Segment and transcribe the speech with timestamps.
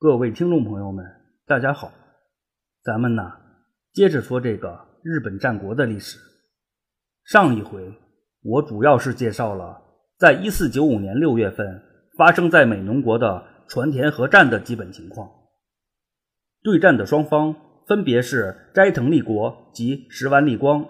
[0.00, 1.04] 各位听众朋友们，
[1.44, 1.92] 大家好，
[2.84, 3.32] 咱们呢
[3.92, 6.20] 接着说这个日本战国的历史。
[7.24, 7.92] 上一回
[8.44, 9.82] 我主要是介绍了
[10.16, 11.82] 在一四九五年六月份
[12.16, 15.28] 发生在美浓国的船田合战的基本情况。
[16.62, 17.56] 对战的双方
[17.88, 20.88] 分别是斋藤利国及石丸利光，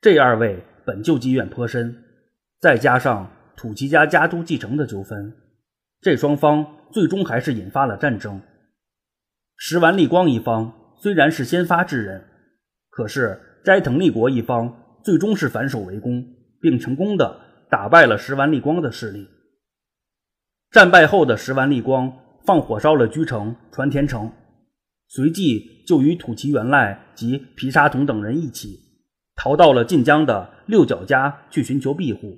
[0.00, 1.94] 这二位本就积怨颇深，
[2.58, 5.36] 再加上土岐家家督继承的纠纷，
[6.02, 6.82] 这双方。
[6.92, 8.38] 最终还是引发了战争。
[9.56, 12.22] 石丸立光一方虽然是先发制人，
[12.90, 16.22] 可是斋藤利国一方最终是反守为攻，
[16.60, 19.26] 并成功的打败了石丸立光的势力。
[20.70, 22.12] 战败后的石丸立光
[22.44, 24.30] 放火烧了居城传田城，
[25.08, 28.78] 随即就与土岐元赖及皮沙统等人一起
[29.34, 32.36] 逃到了晋江的六角家去寻求庇护，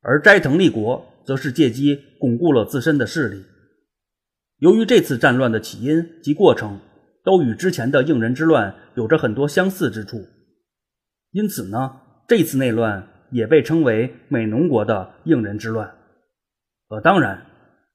[0.00, 1.11] 而斋藤利国。
[1.24, 3.44] 则是借机巩固了自身的势力。
[4.58, 6.78] 由于这次战乱的起因及过程
[7.24, 10.24] 都与之前的应人之乱有着很多相似之处，
[11.32, 15.92] 因此呢，这次内乱也被称为美浓国的应人之乱。
[16.88, 17.44] 呃，当然，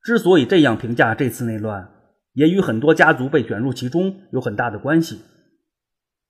[0.04, 1.90] 之所以这样评价这次内乱，
[2.34, 5.22] 也与很多家族被卷入其中有很大的关系。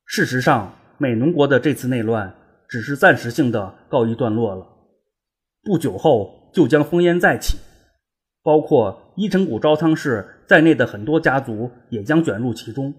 [0.04, 2.32] 事实上，美浓国的这次内乱
[2.68, 4.64] 只是暂时性的告一段落了，
[5.64, 6.37] 不久后。
[6.52, 7.58] 就将烽烟再起，
[8.42, 12.94] 包括伊城谷朝仓氏在内的很多家族也将卷入其中。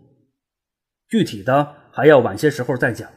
[1.08, 3.10] 具体的还要晚些时候再讲。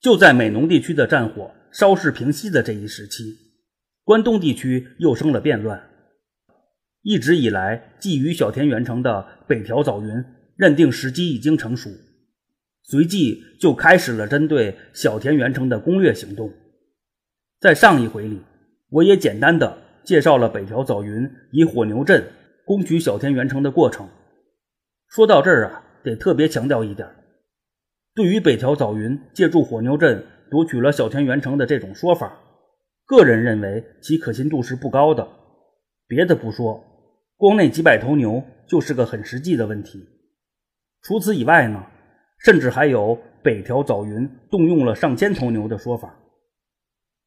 [0.00, 3.36] 就在美浓地区的战火稍事平息的这一时期，
[4.04, 5.90] 关东地区又生了变乱。
[7.02, 10.08] 一直以来觊觎小田原城的北条早云
[10.56, 11.90] 认定时机已经成熟，
[12.82, 16.52] 随即就开始了针对小田原城的攻略行动。
[17.58, 18.40] 在上一回里。
[18.90, 22.24] 我也简单的介绍了北条早云以火牛阵
[22.64, 24.08] 攻取小田原城的过程。
[25.08, 27.08] 说到这儿啊，得特别强调一点：
[28.14, 32.36] 对于北条早云借助火牛阵夺取了小田原城的这种说法，
[33.06, 35.28] 个人认为其可信度是不高的。
[36.08, 36.84] 别的不说，
[37.36, 40.04] 光那几百头牛就是个很实际的问题。
[41.02, 41.86] 除此以外呢，
[42.44, 46.12] 甚至还有北条早云动用了上千头牛的说法。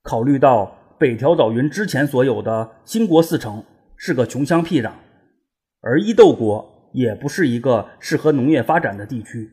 [0.03, 0.77] 考虑到。
[0.97, 3.63] 北条早云之前所有的新国四城
[3.95, 4.91] 是个穷乡僻壤，
[5.81, 9.49] 而伊豆国也不是一个适合农业发展的地区，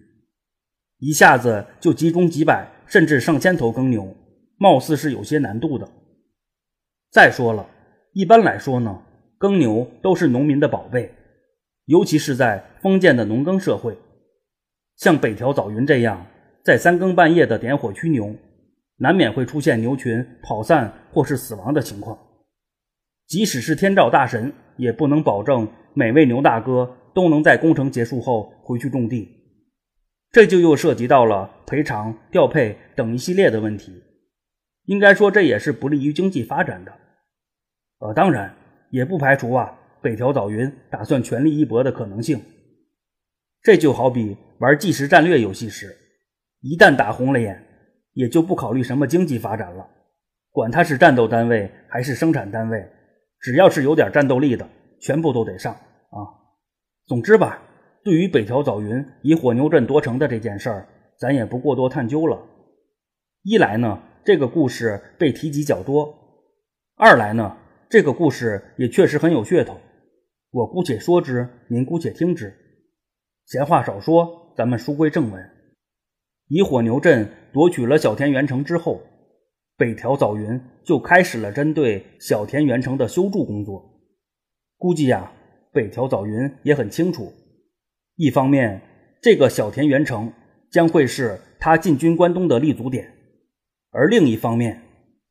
[0.99, 4.15] 一下子就集中几百甚至上千头耕牛，
[4.59, 5.89] 貌似是有些难度的。
[7.11, 7.67] 再说了，
[8.13, 9.03] 一般来说呢，
[9.39, 11.13] 耕牛都是农民的宝贝，
[11.87, 13.97] 尤其是在封建的农耕社会，
[14.97, 16.27] 像北条早云这样
[16.63, 18.37] 在三更半夜的点火驱牛。
[19.03, 22.19] 难免会出现牛群跑散或是死亡的情况，
[23.27, 29.27] 即使是天照大神，也不能保证每位牛大哥都能在工程结束后回去种地。
[30.31, 34.03] 这就又涉及到了赔偿、调配等一系列的问题。
[34.85, 36.93] 应该说，这也是不利于经济发展的。
[38.01, 38.55] 呃，当然
[38.91, 39.73] 也不排除啊，
[40.03, 42.39] 北条早云打算全力一搏的可能性。
[43.63, 45.97] 这就好比玩计时战略游戏时，
[46.61, 47.67] 一旦打红了眼。
[48.15, 49.87] 也就不考虑什么经济发展了，
[50.51, 52.89] 管它是战斗单位还是生产单位，
[53.41, 54.69] 只要是有点战斗力的，
[55.01, 56.19] 全部都得上啊！
[57.07, 57.63] 总之吧，
[58.05, 60.89] 对于北条早云以火牛阵夺城的这件事儿，
[61.19, 62.41] 咱也不过多探究了。
[63.43, 66.15] 一来呢，这个故事被提及较多；
[66.97, 67.57] 二来呢，
[67.89, 69.77] 这个故事也确实很有噱头。
[70.51, 72.53] 我姑且说之，您姑且听之。
[73.47, 75.51] 闲话少说，咱们书归正文。
[76.51, 79.01] 以火牛阵夺取了小田原城之后，
[79.77, 84.03] 北条早云就开始了针对小田原城的修筑工作。
[84.77, 85.31] 估计呀，
[85.73, 87.33] 北条早云也很清楚，
[88.17, 88.83] 一方面
[89.23, 90.33] 这个小田原城
[90.73, 93.15] 将会是他进军关东的立足点，
[93.93, 94.83] 而另一方面，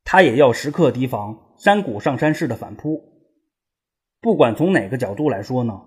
[0.04, 2.98] 他也要时刻提防山谷上山氏的反扑。
[4.22, 5.82] 不管从哪个角度来说呢，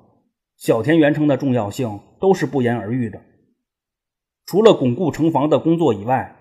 [0.58, 3.20] 小田原城的重要性都是不言而喻的。
[4.46, 6.36] 除了巩固城防的工作以外，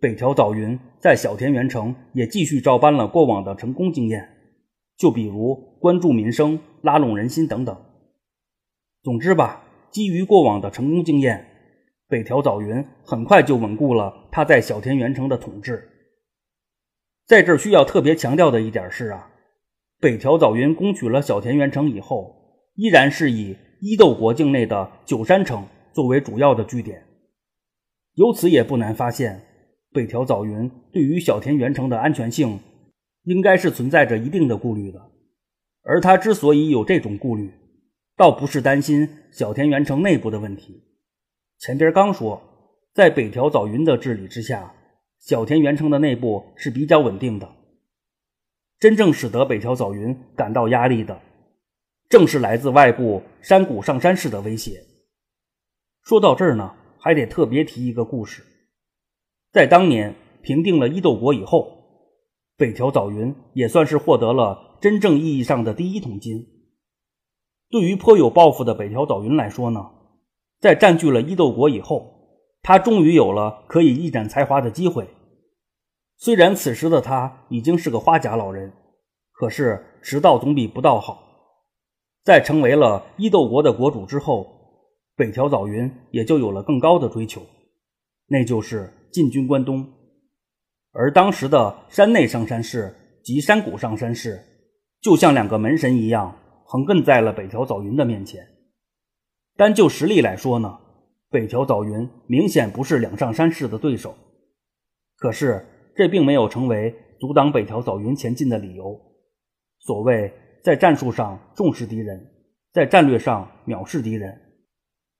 [0.00, 4.28] 北条早云在小田原城也继续照搬了过往的成功经验，
[4.96, 7.76] 就比如关注民生、拉拢人心等等。
[9.02, 11.46] 总之吧，基于过往的成功经验，
[12.08, 15.88] 北条早云很快就稳固了他在小田原城的统治。
[17.26, 19.30] 在这需要特别强调的一点是啊，
[19.98, 22.34] 北条早云攻取了小田原城以后，
[22.74, 27.02] 依然是以伊豆国境内的九山城作为主要的据点。
[28.18, 29.40] 由此也不难发现，
[29.92, 32.58] 北条早云对于小田原城的安全性，
[33.22, 35.00] 应该是存在着一定的顾虑的。
[35.84, 37.48] 而他之所以有这种顾虑，
[38.16, 40.82] 倒不是担心小田原城内部的问题。
[41.60, 42.42] 前边刚说，
[42.92, 44.74] 在北条早云的治理之下，
[45.20, 47.48] 小田原城的内部是比较稳定的。
[48.80, 51.20] 真正使得北条早云感到压力的，
[52.08, 54.82] 正是来自外部山谷上山氏的威胁。
[56.02, 58.42] 说到这儿呢，还得特别提一个故事，
[59.52, 61.70] 在当年平定了伊豆国以后，
[62.56, 66.46] 北条早云也算是获得了真正意义上的第一桶金。
[67.70, 69.90] 对于颇有抱负的北条早云来说呢，
[70.60, 72.14] 在占据了伊豆国以后，
[72.62, 75.08] 他终于有了可以一展才华的机会。
[76.16, 78.72] 虽然此时的他已经是个花甲老人，
[79.32, 81.24] 可是迟到总比不到好。
[82.24, 84.57] 在成为了伊豆国的国主之后，
[85.18, 87.42] 北条早云也就有了更高的追求，
[88.28, 89.84] 那就是进军关东。
[90.92, 92.94] 而当时的山内上山氏
[93.24, 94.40] 及山谷上山氏，
[95.00, 96.34] 就像两个门神一样。
[96.70, 98.46] 横亘在了北条早云的面前。
[99.56, 100.78] 单就实力来说呢，
[101.30, 104.14] 北条早云明显不是两上山氏的对手。
[105.16, 105.66] 可是
[105.96, 109.00] 这并没有成为阻挡北条早云前进的理由。
[109.80, 110.32] 所谓
[110.62, 112.20] 在战术上重视敌人，
[112.72, 114.47] 在战略上藐视敌人。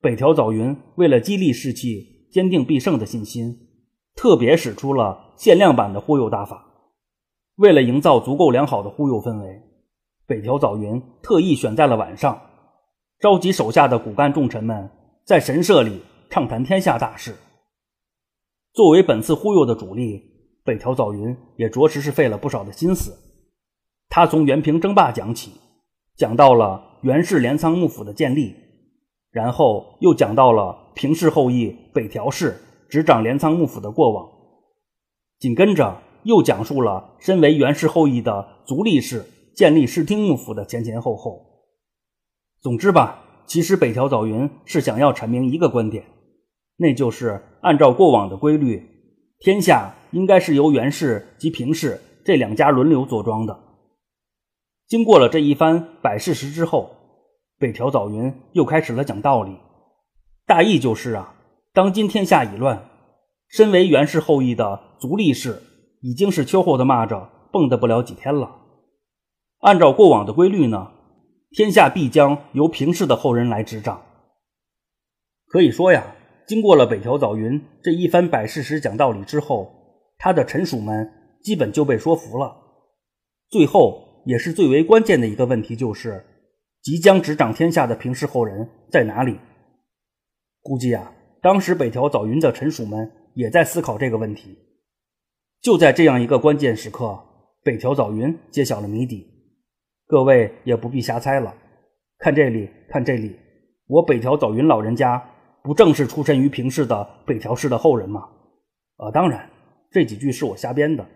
[0.01, 3.69] 北条早云为了激励士气、坚定必胜的信心，
[4.15, 6.65] 特别使出了限量版的忽悠大法。
[7.57, 9.63] 为了营造足够良好的忽悠氛围。
[10.25, 12.41] 北条早云特意选在了晚上，
[13.19, 14.89] 召集手下的骨干重臣们
[15.25, 16.01] 在神社里
[16.31, 17.35] 畅谈天下大事。
[18.75, 20.23] 作为本次忽悠的主力，
[20.65, 23.13] 北条早云也着实是费了不少的心思。
[24.11, 25.53] 他从元平争霸讲起，
[26.15, 28.55] 讲到了源氏镰仓幕府的建立，
[29.39, 32.57] 然后又讲到了平氏后裔北条氏
[32.89, 34.29] 执掌镰仓幕府的过往，
[35.39, 39.25] 紧跟着又讲述了身为源氏后裔的足利氏。
[39.55, 41.41] 建立室町幕府的前前后后，
[42.61, 46.05] 总之吧，其实北条早云是想要阐明一个观点，
[46.77, 48.89] 那就是按照过往的规律，
[49.41, 53.59] 天下应该是由源氏及平氏这两家轮流坐庄的。
[54.87, 56.91] 经过了这一番摆事实之后，
[57.59, 59.57] 北条早云又开始了讲道理，
[60.47, 61.35] 大意就是啊，
[61.73, 62.89] 当今天下已乱，
[63.49, 65.61] 身为源氏后裔的足利氏
[66.01, 68.55] 已经是秋后的蚂蚱，蹦跶不了几天了。
[69.59, 70.93] 按照过往的规律呢，
[71.51, 74.03] 天下必将由平氏的后人来执掌。
[75.49, 76.15] 可以说呀，
[76.47, 79.69] 经过了北条早云这一番摆事实、讲道理之后，
[80.17, 81.13] 他的臣属们
[81.43, 82.57] 基本就被说服了。
[83.51, 86.25] 最后也是最为关键的一个问题，就是
[86.89, 89.39] 即将执掌天下的平氏后人在哪里？
[90.63, 91.13] 估计啊，
[91.43, 94.57] 当时北条早云的臣属们也在思考这个问题。
[95.61, 97.23] 就在这样一个关键时刻，
[97.63, 99.27] 北条早云揭晓了谜底。
[100.07, 101.55] 各位也不必瞎猜了，
[102.21, 103.37] 看这里，看这里，
[103.87, 105.23] 我北条早云老人家
[105.63, 108.27] 不正是出身于平氏的北条氏的后人吗？
[108.97, 109.47] 呃，当然，
[109.91, 111.07] 这几句是我瞎编的，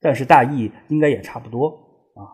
[0.00, 1.68] 但是大意应该也差不多
[2.14, 2.24] 啊。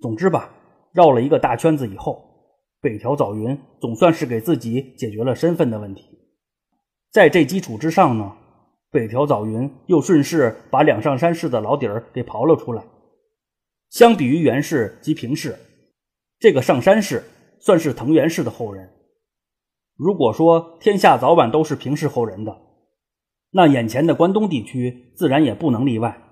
[0.00, 0.52] 总之吧，
[0.92, 2.24] 绕了一个大圈子以后，
[2.80, 6.04] 北条早云总算是给自己解决了身份的问题。
[7.10, 8.36] 在这基础之上呢，
[8.90, 12.82] 北条早云又顺势把两上山氏的老底儿给刨了出来。
[13.90, 15.56] 相比于源氏及平氏，
[16.38, 17.24] 这个上山氏
[17.60, 18.88] 算是藤原氏的后人。
[19.96, 22.56] 如果说天下早晚都是平氏后人的，
[23.50, 26.22] 那眼前的关东地区自然也不能例外。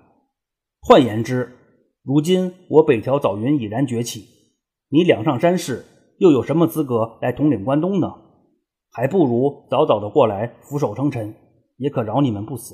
[0.79, 1.53] 换言之，
[2.01, 4.25] 如今我北条早云已然崛起，
[4.91, 5.85] 你两上山氏
[6.17, 8.11] 又有什么资格来统领关东呢？
[8.91, 11.35] 还不如早早的过来俯首称臣，
[11.77, 12.73] 也可饶你们不死。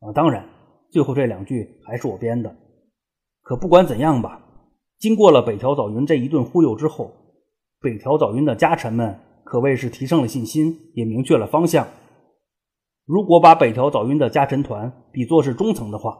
[0.00, 0.46] 啊，当然，
[0.90, 2.54] 最后这两句还是我编的。
[3.40, 4.42] 可不管怎样吧，
[4.98, 7.10] 经过了北条早云这一顿忽悠之后，
[7.80, 11.88] 北条早云的家臣们可谓是提升了信心，也明确了方向。
[13.06, 16.18] 如果把北条早云的家臣团比作是中层的话，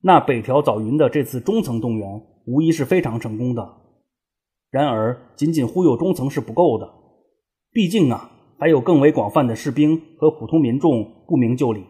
[0.00, 3.81] 那北条早云的这次中层动员无疑是非常成功的。
[4.72, 6.90] 然而，仅仅忽悠中层是不够的，
[7.72, 11.84] 毕竟啊，还有更为广泛的士兵和普通民众不明就里。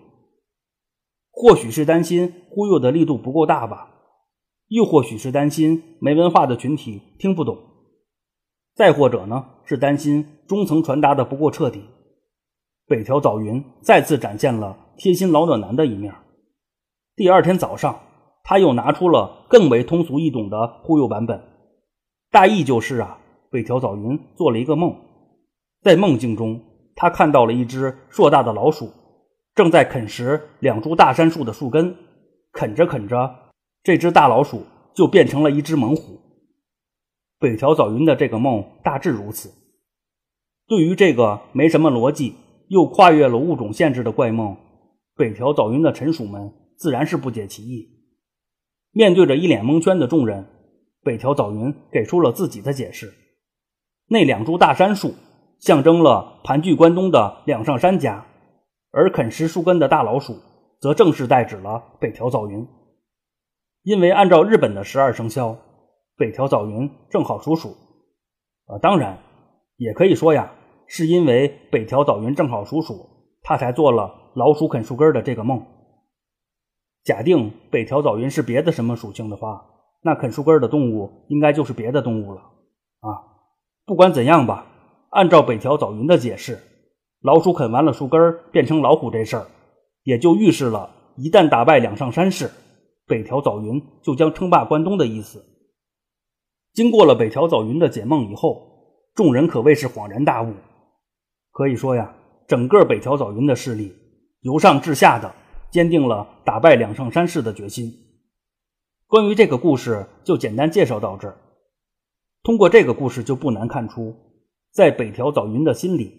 [1.30, 3.88] 或许是担心忽悠的力度不够大吧。
[4.66, 7.56] 又或许是担心没文化的群体听不懂，
[8.74, 11.84] 再或者呢是担心中层传达的不够彻底。
[12.88, 16.12] 北条早云再次展现了贴心老暖男的一面。
[17.14, 18.00] 第二天早上，
[18.42, 21.40] 他又拿出了更为通俗易懂的忽悠版本，
[22.32, 23.18] 大意就是啊，
[23.50, 24.96] 北条早云做了一个梦，
[25.82, 26.58] 在梦境中，
[26.96, 28.90] 他看到了一只硕大的老鼠
[29.54, 31.94] 正在啃食两株大杉树的树根，
[32.50, 33.50] 啃着啃着。
[33.82, 34.62] 这只大老鼠
[34.94, 36.18] 就变成了一只猛虎。
[37.38, 39.52] 北条早云的这个梦大致如此。
[40.66, 42.34] 对于这个没什么逻辑
[42.68, 44.56] 又跨越了物种限制的怪梦，
[45.14, 47.90] 北条早云的臣属们自然是不解其意。
[48.90, 50.46] 面对着一脸蒙圈的众人，
[51.02, 53.12] 北条早云给出了自己的解释：
[54.08, 55.14] 那两株大杉树
[55.58, 58.24] 象征了盘踞关东的两上山家，
[58.92, 60.36] 而啃食树根的大老鼠
[60.80, 62.66] 则正式代指了北条早云。
[63.82, 65.56] 因为按照日本的十二生肖，
[66.16, 67.70] 北条早云正好属鼠。
[68.66, 69.18] 啊，当然
[69.76, 70.52] 也可以说呀，
[70.86, 72.94] 是因为北条早云正好属鼠，
[73.42, 75.66] 他才做了老鼠啃树根的这个梦。
[77.02, 79.64] 假定北条早云是别的什么属性的话，
[80.02, 82.40] 那啃树根的动物应该就是别的动物了。
[83.00, 83.22] 啊，
[83.86, 84.66] 不管怎样吧，
[85.10, 86.58] 按照北条早云的解释，
[87.20, 89.46] 老鼠啃完了树根变成老虎这事儿，
[90.02, 92.50] 也就预示了一旦打败两上山氏。
[93.06, 95.44] 北条早云就将称霸关东的意思。
[96.72, 98.62] 经过了北条早云的解梦以后，
[99.14, 100.52] 众人可谓是恍然大悟。
[101.50, 102.14] 可以说呀，
[102.48, 103.92] 整个北条早云的势力
[104.40, 105.30] 由上至下的
[105.70, 107.92] 坚定了打败两上山氏的决心。
[109.12, 111.36] 关于这个故事，就简单介绍到这儿。
[112.42, 114.16] 通过这个故事，就不难看出，
[114.70, 116.18] 在北条早云的心里，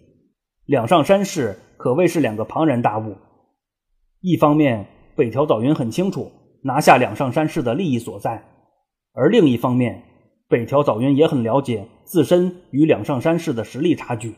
[0.64, 3.16] 两上山氏可谓是两个庞然大物。
[4.20, 4.86] 一方面，
[5.16, 6.30] 北条早云很清楚。
[6.62, 8.44] 拿下两上山氏的利益所在，
[9.12, 10.04] 而另一方面，
[10.46, 14.36] 北条早云也很了解自身与两上山氏的实力差距。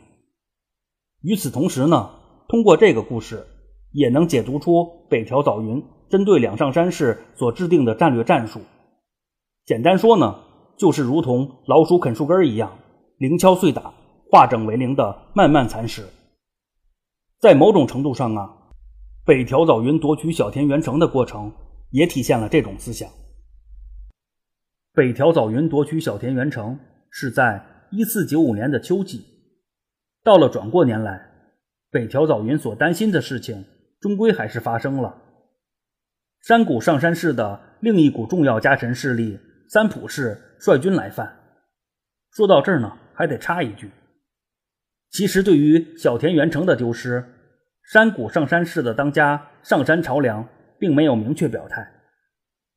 [1.20, 2.08] 与此同时呢，
[2.48, 3.46] 通过这个故事，
[3.92, 8.60] 也能解读出北条早云针对两上山市所制定的战略战术。
[9.64, 10.38] 简单说呢，
[10.76, 12.76] 就是如同老鼠啃树根一样，
[13.18, 13.92] 零敲碎打，
[14.30, 16.06] 化整为零的慢慢蚕食。
[17.40, 18.50] 在某种程度上啊，
[19.24, 21.52] 北条早云夺取小田原城的过程。
[21.92, 23.08] 也体现了这种思想。
[24.92, 26.78] 北条早云夺取小田原城
[27.10, 29.24] 是在一四九五年的秋季，
[30.24, 31.30] 到了转过年来，
[31.90, 33.64] 北条早云所担心的事情
[34.00, 35.16] 终归还是发生了。
[36.46, 39.38] 山谷上山市的另一股重要家臣势力
[39.68, 41.34] 三浦氏率军来犯。
[42.30, 43.90] 说到这儿呢，还得插一句，
[45.10, 47.24] 其实对于小田原城的丢失，
[47.90, 50.46] 山谷上山市的当家上山朝良。
[50.78, 51.90] 并没有明确表态，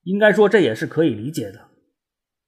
[0.03, 1.59] 应该说这也是可以理解的。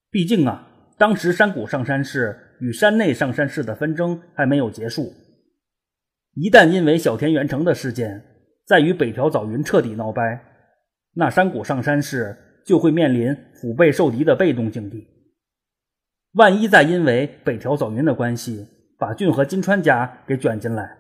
[0.09, 0.65] 毕竟啊，
[0.97, 5.11] 当时山谷上山市与山内上山市的纷争还没有结束，
[6.35, 8.23] 一旦因为小田原城的事件
[8.65, 10.41] 再与北条早云彻底闹掰，
[11.13, 15.07] 那山谷上山市就会面临腹背受敌的被动境地。
[16.33, 18.65] 万一再因为北条早云的关系
[18.97, 20.97] 把俊和金川家给卷进来，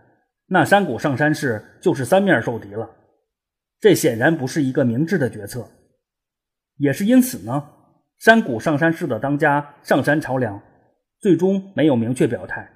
[0.47, 2.89] 那山谷上山市就是三面受敌了。
[3.79, 5.65] 这显然不是一个明智的决策，
[6.77, 7.69] 也是因此呢，
[8.19, 10.61] 山谷上山市的当家上山朝良
[11.19, 12.69] 最终没有明确表态，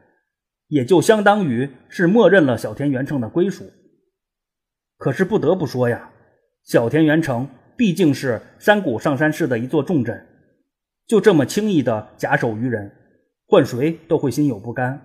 [0.68, 3.70] 也就相当于是默认了小田原城的归属。
[4.98, 6.10] 可是不得不说呀，
[6.66, 10.26] 小田原城毕竟是山谷上山市的一座重镇，
[11.08, 12.92] 就这么轻易的假手于人，
[13.48, 15.00] 换谁都会心有不甘。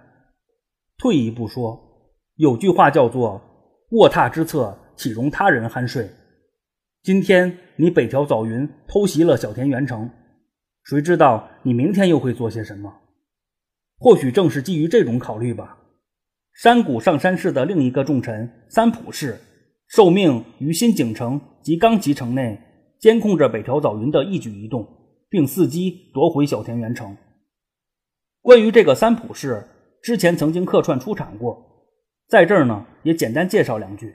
[0.97, 1.79] 退一步说，
[2.37, 3.41] 有句话叫做
[3.93, 4.77] “卧榻之侧”。
[5.01, 6.11] 岂容他人酣睡？
[7.03, 10.11] 今天你北条早云偷袭了小田原城，
[10.85, 12.93] 谁知道你明天又会做些什么？
[13.99, 15.79] 或许正是基于这种考虑吧。
[16.53, 19.39] 山谷上山市的另一个重臣三浦氏，
[19.89, 22.61] 受命于新井城及冈崎城内
[22.99, 24.87] 监控着北条早云的一举一动，
[25.29, 27.17] 并伺机夺回小田原城。
[28.43, 29.67] 关于这个三浦氏，
[30.03, 31.57] 之前曾经客串出场过，
[32.29, 34.15] 在这儿呢也简单介绍两句。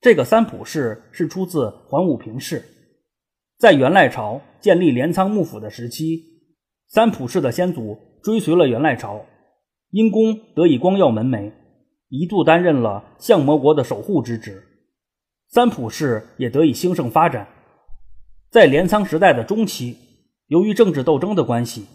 [0.00, 2.62] 这个三浦氏是出自桓武平氏，
[3.58, 6.22] 在元赖朝建立镰仓幕府的时期，
[6.88, 9.24] 三浦氏的先祖追随了元赖朝，
[9.90, 11.50] 因功得以光耀门楣，
[12.10, 14.62] 一度担任了相模国的守护之职。
[15.54, 17.46] 三浦氏也得以兴盛发展。
[18.50, 19.96] 在镰仓时代的中期，
[20.48, 21.86] 由于政治斗争的关系，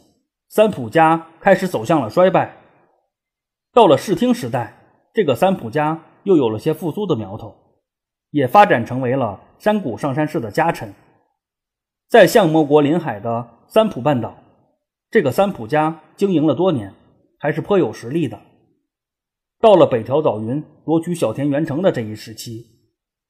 [0.47, 2.55] 三浦家开始走向了衰败。
[3.73, 4.81] 到了室町时代，
[5.13, 7.53] 这个三浦家又有了些复苏的苗头。
[8.29, 10.93] 也发展成为了山谷上山氏的家臣，
[12.07, 14.37] 在相模国临海的三浦半岛，
[15.11, 16.93] 这个三浦家经营了多年，
[17.37, 18.39] 还是颇有实力的。
[19.59, 22.78] 到了北条早云夺取小田原城的这一时期，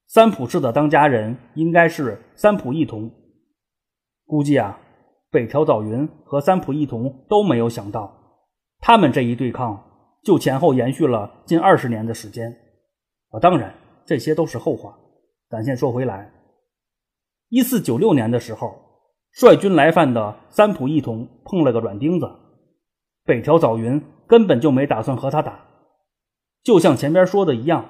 [0.10, 3.10] 三浦氏的当家人应该是三浦义同。
[4.26, 4.78] 估计啊，
[5.32, 8.12] 北条早云和三浦义同都没有想到，
[8.82, 9.82] 他们这一对抗
[10.24, 12.52] 就前后延续了近二十年的时间。
[13.30, 13.74] 啊，当然。
[14.06, 14.98] 这些都是后话，
[15.52, 16.32] 咱先说回来。
[17.50, 18.74] 一四九六年的时候，
[19.32, 22.28] 率军来犯的三浦义同碰了个软钉子，
[23.24, 25.64] 北条早云根本就没打算和他打。
[26.64, 27.86] 就像前边说的一样，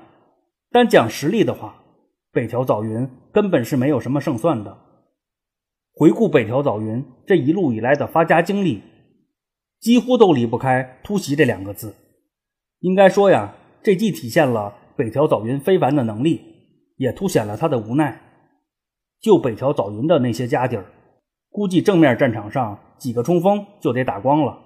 [0.71, 1.81] 单讲实力的话，
[2.31, 4.77] 北条早云根本是没有什么胜算的。
[5.93, 8.81] 回顾北条早云这一路以来的发家经历，
[9.79, 11.95] 几乎都离不开突袭这两个字。
[12.79, 16.41] 应该说呀，这既体现了北条早云非凡的能力，
[16.97, 18.21] 也凸显了他的无奈。
[19.19, 20.85] 就北条早云的那些家底儿，
[21.49, 24.57] 估计正面战场上几个冲锋就得打光了。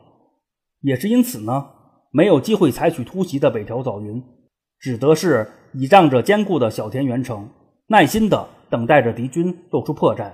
[0.82, 1.72] 也是因此呢，
[2.12, 4.22] 没有机会采取突袭的北条早云，
[4.84, 7.50] 只得是倚仗着坚固的小田原城，
[7.88, 10.30] 耐心的等待着敌军露出破绽。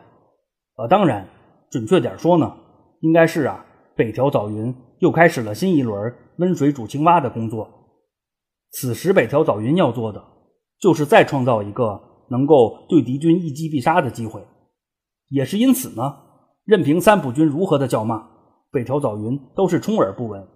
[0.75, 1.27] 呃，当然，
[1.69, 2.57] 准确点说呢，
[3.01, 3.63] 应该是啊，
[3.95, 7.69] 北条早云又开始了新一轮温水煮青蛙的工作。
[8.71, 10.23] 此时，北条早云要做的，
[10.81, 12.09] 就是再创造一个。
[12.31, 14.45] 能够对敌军一击必杀的机会，
[15.29, 16.15] 也是因此呢，
[16.63, 18.23] 任凭三浦军如何的叫骂，
[18.71, 20.47] 北条早云都是充耳不闻。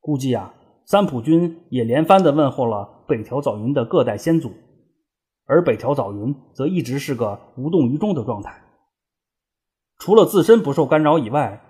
[0.00, 0.54] 估计啊，
[0.86, 4.52] 三浦军也连番的问候了北条早云的各代先祖，
[5.46, 8.62] 而北条早云则一直是个无动于衷的状态。
[9.98, 11.62] 除了自身不受干扰以外，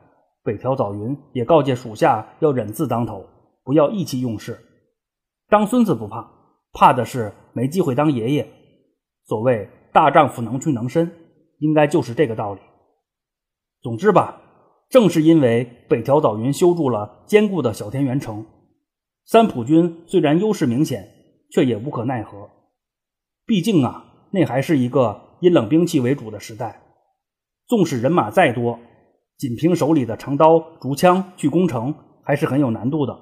[0.42, 3.24] 北条早云也告诫属下要忍字当头，
[3.62, 4.58] 不要意气用事。
[5.48, 6.28] 当孙子不怕，
[6.72, 8.48] 怕的是没机会当爷爷。
[9.26, 11.10] 所谓大丈夫能屈能伸，
[11.58, 12.60] 应该就是这个道理。
[13.80, 14.40] 总之吧，
[14.88, 18.44] 正是因为北条早云修筑了坚固的小田原城，
[19.24, 21.08] 三浦军虽然优势明显，
[21.50, 22.50] 却也无可奈何。
[23.46, 26.82] 毕竟啊，那还是一个以冷兵器为主的时代，
[27.66, 28.78] 纵使人马再多，
[29.38, 33.18] 仅凭手里的长刀、竹枪去攻城，还是很有难度的。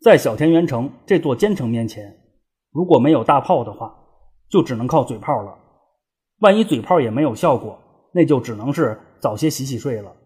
[0.00, 2.12] 在小田原城这座坚城面前，
[2.72, 3.94] 如果没有大炮的话，
[4.48, 5.56] 就只能靠嘴炮了，
[6.40, 7.78] 万一嘴炮也没有效果，
[8.12, 10.16] 那就只能是早些洗洗睡了。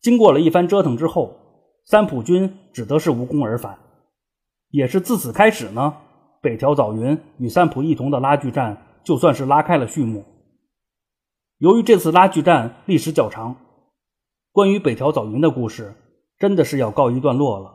[0.00, 1.36] 经过了一番折腾之后，
[1.84, 3.78] 三浦军只得是无功而返。
[4.70, 5.96] 也是自此开始呢，
[6.40, 10.24] 北条早云与三浦一同的拉锯战就算是拉开了序幕。
[11.58, 13.56] 由于这次拉锯战历时较长，
[14.50, 15.94] 关于北条早云的故事
[16.38, 17.74] 真的是要告一段落了。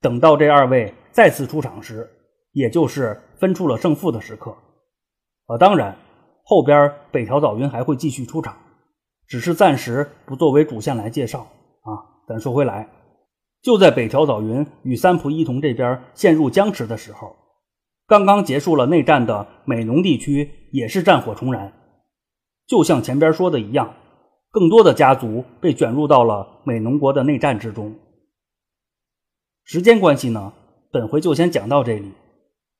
[0.00, 2.08] 等到这二位再次出场时，
[2.52, 4.56] 也就是分出了胜负的时刻，
[5.46, 5.96] 呃，当然
[6.44, 8.56] 后边北条早云还会继续出场，
[9.26, 12.24] 只是暂时不作为主线来介绍啊。
[12.26, 12.88] 咱说回来，
[13.68, 17.36] 就在北条早云与三浦一同这边陷入僵持的时候，
[18.06, 21.70] 刚刚结束了内战的美浓地区也是战火重燃，
[22.66, 23.94] 就像前边说的一样，
[24.50, 27.94] 更多的家族被卷入到了美浓国的内战之中。
[29.64, 30.54] 时间关系呢，
[30.90, 32.10] 本回就先讲到这里。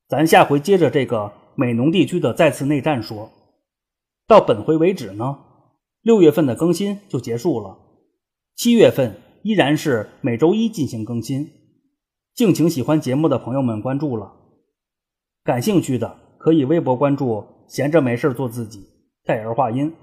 [0.08, 3.30] 咱下回接着这个美浓地区的再次内战说，
[4.26, 5.38] 到本回为止呢，
[6.00, 7.76] 六月份的更新就结束了，
[8.56, 11.48] 七月份依然是每周一进行更新，
[12.34, 14.30] 敬请喜欢节目的朋友们关注了，
[15.42, 18.86] 感兴趣的可以微博关注“闲着没事做自己”
[19.24, 19.94] 戴尔话音，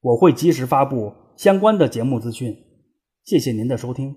[0.00, 2.56] 我会及时发布相关的节目资讯，
[3.22, 4.16] 谢谢您的收听。